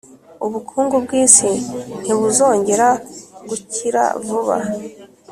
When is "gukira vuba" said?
3.49-4.57